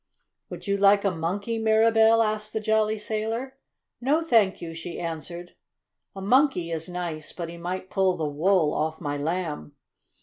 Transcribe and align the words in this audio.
"Would 0.49 0.65
you 0.65 0.77
like 0.77 1.05
a 1.05 1.11
monkey, 1.11 1.59
Mirabell?" 1.59 2.23
asked 2.23 2.53
the 2.53 2.59
jolly 2.59 2.97
sailor. 2.97 3.59
"No, 4.01 4.23
thank 4.23 4.59
you," 4.59 4.73
she 4.73 4.99
answered. 4.99 5.51
"A 6.15 6.21
monkey 6.23 6.71
is 6.71 6.89
nice, 6.89 7.31
but 7.33 7.49
he 7.49 7.57
might 7.57 7.91
pull 7.91 8.17
the 8.17 8.25
wool 8.25 8.73
off 8.73 8.99
my 8.99 9.15
Lamb." 9.15 9.75